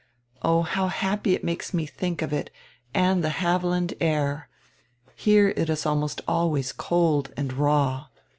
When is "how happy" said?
0.63-1.35